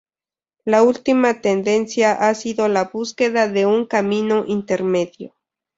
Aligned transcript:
La 0.65 0.81
última 0.81 1.41
tendencia 1.41 2.13
ha 2.13 2.33
sido 2.33 2.67
la 2.67 2.85
búsqueda 2.85 3.47
de 3.47 3.67
un 3.67 3.85
camino 3.85 4.45
intermedio. 4.47 5.35